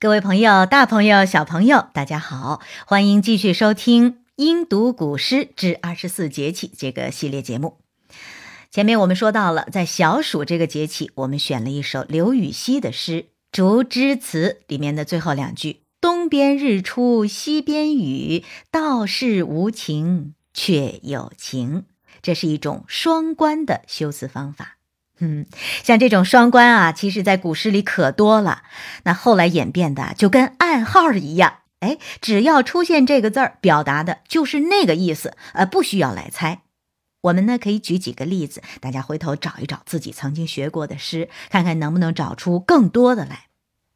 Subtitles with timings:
[0.00, 7.76] 各位朋友、大朋友、小朋友，大家好，欢迎继续收听《音读古诗之二十四节气》这个系列节目。
[8.70, 13.12] 前面我们说到了，在小暑这个节气，我们选了一首刘禹锡的诗
[13.52, 21.84] 《竹枝词》里面的最后两句：“东边日出西边雨，道是无晴却有晴。”
[22.22, 24.78] 这是一种双关的修辞方法。
[25.20, 25.46] 嗯，
[25.82, 28.62] 像这种双关啊，其实在古诗里可多了。
[29.04, 36.62] 那后来演变的就跟暗号一样，哎，只要出现这个字儿，表达的就是那个意思，呃，不需要来猜。
[37.20, 43.48] 我们呢可以举几个例子，大家回头找一找自己曾经学过的诗，看看能不能找出更多的来。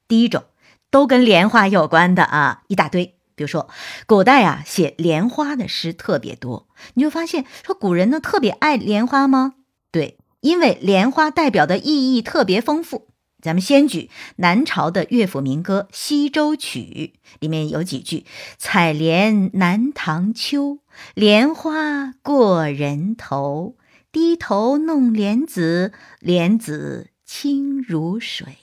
[0.07, 0.45] 第一种，
[0.91, 3.15] 都跟莲花有关的啊，一大堆。
[3.35, 3.71] 比如说，
[4.07, 9.55] 古代啊写莲花的诗特别多，你就发现说古人呢特别爱莲花吗？
[9.91, 10.19] 对。
[10.45, 13.09] 因为莲花代表的意义特别丰富，
[13.41, 18.27] 咱们先举南朝的乐府民歌《西洲曲》，里面有几句
[18.59, 20.81] ：“采莲南塘秋，
[21.15, 23.77] 莲花过人头，
[24.13, 28.59] 低头弄莲子，莲子清如水。”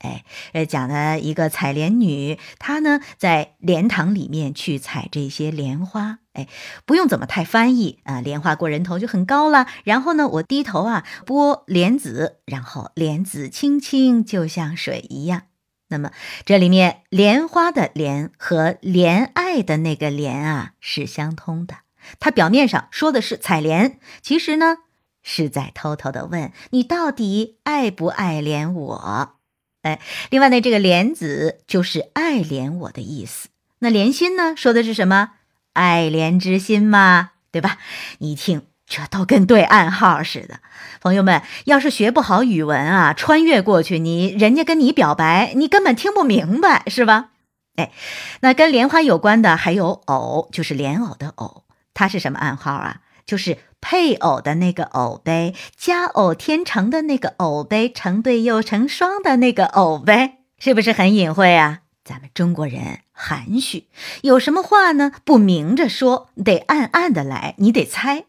[0.00, 6.18] 哎，呃，讲的一个采莲女，她呢在莲塘里面去采这些莲花。
[6.32, 6.46] 哎，
[6.86, 9.66] 不用怎么太翻译啊，莲花过人头就很高了。
[9.84, 15.42] 然后呢，我低头啊剥莲子，然后莲子青青，就像水一样。
[15.88, 16.12] 那么
[16.44, 21.78] 这里面莲花的莲和怜爱的那个怜啊是相通的。
[22.20, 24.76] 它表面上说的是采莲，其实呢
[25.22, 29.39] 是在偷偷的问你到底爱不爱怜我。
[29.82, 29.98] 哎，
[30.30, 33.48] 另外呢，这个莲子就是爱怜我的意思。
[33.78, 35.30] 那莲心呢，说的是什么？
[35.72, 37.78] 爱怜之心嘛，对吧？
[38.18, 40.60] 你一听，这都跟对暗号似的。
[41.00, 47.30] 朋友们，要是学不好语文啊，穿越过去，你人家跟你表白，你根本听不明白，是吧？
[47.76, 47.92] 哎，
[48.40, 51.64] 那跟莲花有关的还有藕，就是莲藕的藕，
[51.94, 53.00] 它是什么暗号啊？
[53.24, 61.80] 就是配偶的那个偶呗，佳偶天成的那个偶呗，成对又成双的那个偶呗，是不是很隐晦啊？
[62.04, 63.86] 咱们中国人含蓄，
[64.22, 65.12] 有什么话呢？
[65.24, 68.24] 不明着说，得暗暗的来，你得猜。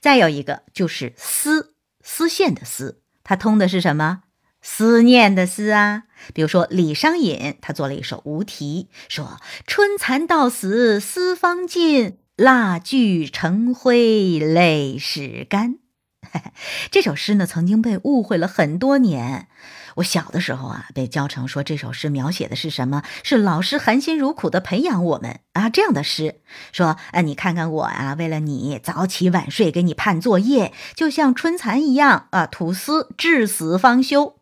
[0.00, 4.22] 再有一个就是丝，丝线的丝，它通的是什么？
[4.62, 6.04] 思念的思啊。
[6.32, 15.78] 比如说李商隐，他做了一首《无题》，说：“春蚕到死丝方尽。”蜡炬成灰泪始干，
[16.92, 19.48] 这首诗呢曾经被误会了很多年。
[19.96, 23.02] 我小的时候啊，被教成说这首诗描写的是什么？
[23.22, 26.42] 是老师含辛茹苦的培养我们啊，这样的诗
[26.72, 34.36] 说，啊，你看看我啊，为了你早起晚睡，给你判作业，就像春蚕一样啊，吐丝至死方休。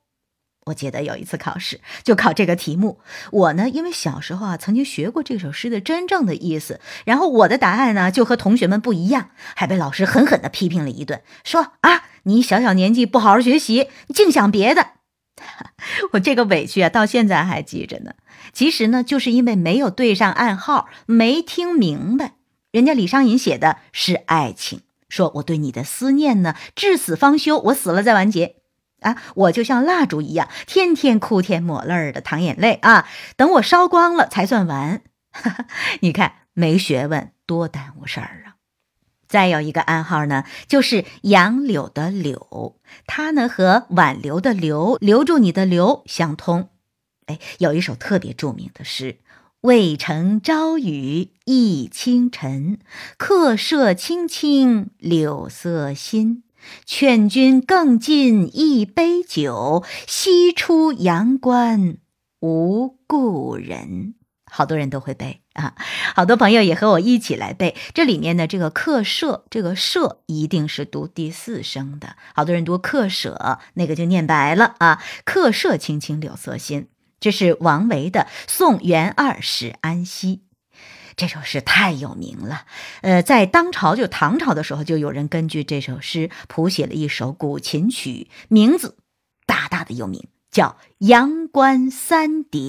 [0.67, 2.99] 我记得有一次考试就考这个题目，
[3.31, 14.89] 我呢因为小时候啊曾经学过这首诗的真正的意思，然后我的答案呢就和同学们不一样，还被老师狠狠地批评了一顿，说啊你小小年纪不好好学习，净想别的。
[16.13, 18.13] 我这个委屈啊到现在还记着呢。
[18.53, 22.37] 其实呢就是因为没有对上暗号，没听明白，
[22.71, 28.57] 人家李商隐写的是爱情，说我对你的思念呢至死方休，我死了再完结。
[29.05, 33.07] 啊，我就像蜡烛一样，天天哭天抹泪的淌眼泪啊！
[33.37, 35.03] 等我烧光了才算完。
[36.01, 38.57] 你看，没学问多耽误事儿啊！
[39.29, 42.77] 再有一个暗号呢，就是杨柳的柳，
[43.07, 46.71] 它呢和挽留的留，留住你的留相通。
[47.27, 49.19] 哎，有一首特别著名的诗
[49.63, 52.79] ：“渭城朝雨浥轻尘，
[53.17, 56.44] 客舍青青柳色新。”
[56.85, 61.99] 劝君更尽一杯酒，西出阳关
[62.41, 64.15] 无故人。
[64.47, 65.75] 好多人都会背啊，
[66.15, 67.75] 好多朋友也和我一起来背。
[67.93, 72.15] 这里面的这个客舍，这个舍一定是读第四声的。
[72.37, 75.03] 好多人读客舍，那个就念白了啊。
[75.25, 76.87] 客舍青青柳色新，
[77.19, 80.37] 这是王维的《送元二使安西》。
[81.16, 82.66] 这首诗太有名了，
[83.02, 88.96] 呃，在当朝就唐朝的时候，就有人根据这首诗谱写了一首古琴曲，名字
[89.46, 90.69] 大大的有名，叫
[90.99, 92.61] 《阳关三叠》。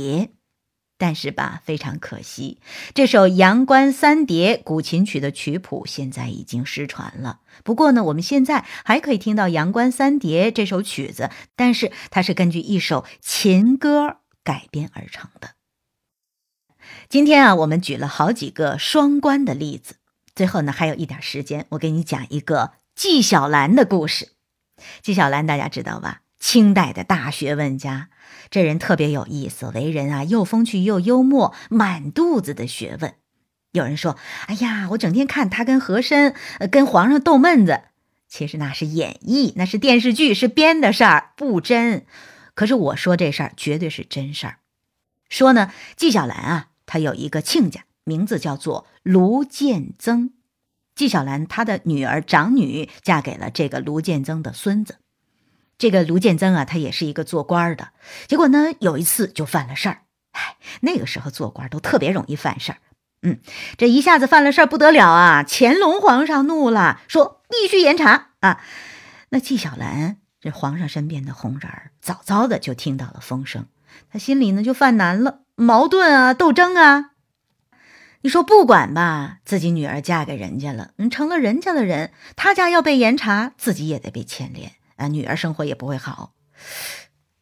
[0.98, 2.60] 但是吧，非常可惜，
[2.94, 7.42] 这首《阳关三叠》古琴曲的曲谱现在已经失传了。
[7.66, 15.50] 不过呢，我们现在还可以听到《阳关三叠》这首曲子，但是它是根据一首琴歌改编而成的。
[17.10, 19.96] 今天啊，我们举了好几个双关的例子。
[20.36, 24.30] 最后呢，还有一点时间，我给你讲一个纪晓岚的故事。
[25.02, 26.22] 纪晓岚大家知道吧？
[26.40, 28.10] 清代的大学问家。
[28.50, 33.16] 这人特别有意思，为人啊又风趣又幽默，满肚子的学问。
[33.72, 34.18] 有人说
[34.48, 36.36] ：“哎呀，我整天看他跟和珅、
[36.72, 37.82] 跟皇上斗闷子，
[38.28, 42.06] 其实那是演绎，那是电视剧，是编的事儿，不真。
[42.54, 44.58] 可是我说这事儿绝对是真事儿。
[45.28, 50.32] 说呢，纪晓岚啊，他有一个亲家，名字叫做卢建增。
[50.96, 54.96] 纪晓岚他的女儿长女嫁给了这个卢建增的孙子。
[55.78, 57.90] 这个卢建增啊，他也是一个做官的，
[58.28, 60.04] 结果呢，有一次就犯了事儿。
[60.32, 62.78] 哎，那个时候做官都特别容易犯事儿。”
[63.24, 63.40] 嗯，
[63.78, 65.44] 这一下子犯了事儿不得了啊！
[65.46, 68.62] 乾隆皇上怒了，说必须严查啊。
[69.32, 73.66] 那纪晓岚这皇上身边的红人儿，早早的就听到了风声，
[74.10, 77.12] 他心里呢就犯难了，矛盾啊，斗争啊。
[78.22, 86.34] 你说不管吧，自己女儿嫁给人家了，嗯，成了人家的人，他家要被严查，自己也得被牵连啊，女儿生活也不会好。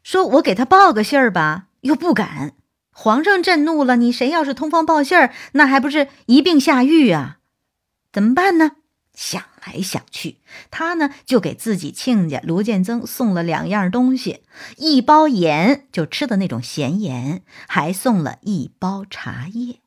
[0.04, 2.54] 说我给他报个信儿吧，又不敢。
[2.92, 7.38] 皇上震怒了，你谁要是通风报信儿，那还不是一并下狱啊？
[8.12, 8.74] 怎么办呢？
[9.14, 10.38] 想来想去，
[10.72, 14.42] 他呢就给自己亲家卢建增送了两样东西：
[14.78, 19.80] 一包盐，就吃的那种咸盐，还送了一包茶叶。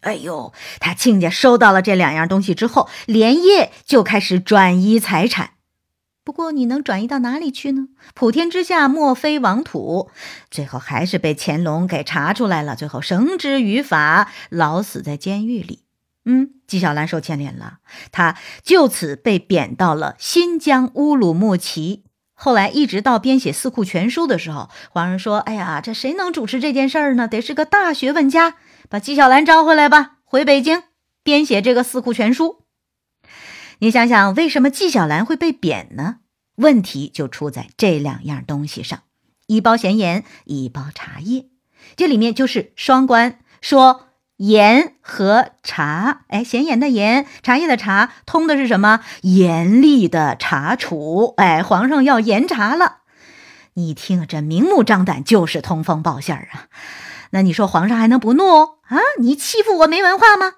[0.00, 5.52] 哎呦，他亲家收到了这两样东西之后，连夜就开始转移财产。
[6.22, 7.88] 不过你能转移到哪里去呢？
[8.14, 10.10] 普天之下莫非王土，
[10.50, 15.83] 最后还是被乾隆给查出来了，最后绳之于法，老死在监狱里。
[16.24, 17.78] 嗯，纪晓岚受牵连了，
[18.10, 22.04] 他就此被贬到了新疆乌鲁木齐。
[22.32, 27.28] 后来一直到编写《四库全书》的时候，皇上说：“哎呀，这谁能主持这件事儿呢？
[27.28, 28.56] 得是个大学问家，
[28.88, 30.82] 把纪晓岚招回来吧，回北京
[31.22, 32.64] 编写这个《四库全书》。”
[33.80, 36.16] 你想想，为什么纪晓岚会被贬呢？
[36.56, 39.02] 问题就出在这两样东西上：
[39.46, 41.46] 一包咸盐，一包茶叶。
[41.96, 46.22] 这里面就是双关，说盐和茶。
[46.28, 49.00] 哎，咸盐的盐，茶叶的茶，通的是什么？
[49.22, 51.34] 严厉的查处。
[51.36, 52.98] 哎，皇上要严查了。
[53.74, 56.66] 你听，这明目张胆就是通风报信儿啊！
[57.30, 58.98] 那你说皇上还能不怒啊？
[59.18, 60.52] 你欺负我没文化吗？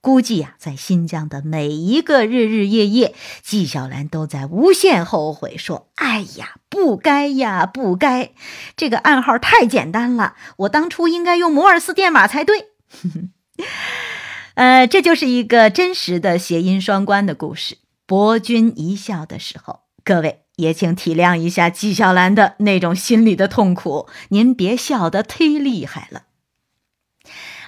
[0.00, 8.30] 估计呀，在新疆的每一个日日夜夜，纪晓岚都在无限后悔，说：“哎呀，不该呀，不该！
[8.74, 12.68] 这个暗号太简单了，我当初应该用摩尔斯电码才对。”
[14.54, 17.78] 呃，这就是一个真实的谐音双关的故事。
[18.06, 26.24] 博君一笑的时候，各位也请体谅一下纪晓岚的那种心里的痛苦，您别笑得忒厉害了。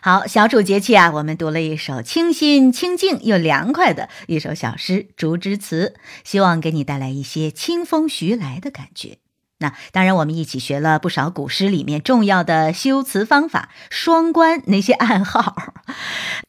[0.03, 5.95] 好，小暑节气啊，我们读了一首清新、清静又凉快的一首小诗《竹枝词》，
[6.29, 9.19] 希望给你带来一些清风徐来的感觉。
[9.63, 15.57] 那当然，我们一起学了不少古诗里面重要的修辞方法、双关那些暗号，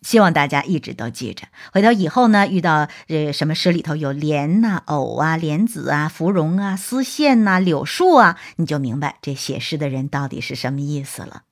[0.02, 1.48] 希望大家一直都记着。
[1.72, 11.44] 回头以后呢，遇到呃什么诗里头有莲呐、藕啊、莲子啊、芙蓉啊、丝线呐、柳树啊，你就明白这写诗的人到底是什么意思了。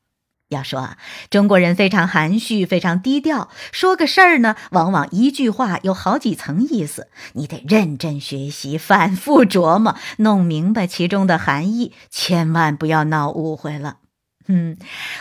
[0.52, 0.98] 要说啊，
[1.30, 3.50] 中国人非常含蓄，非常低调。
[3.72, 14.00] 说个事儿呢，往往一句话有好几层意思，你得认真学习，反复琢磨，弄明白其中的含义，千万不要闹误会了。
[14.48, 14.78] 嗯，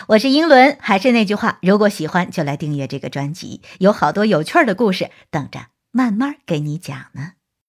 [0.07, 7.33] 我是英伦，还是那句话，如果喜欢就来订阅这个专辑，有好多有趣儿的故事等着慢慢给你讲呢。